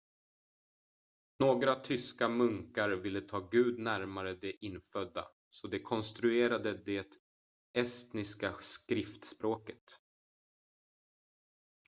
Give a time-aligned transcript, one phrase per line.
[1.39, 7.15] några tyska munkar ville ta gud närmare de infödda så de konstruerade det
[7.77, 9.97] estniska skriftspråket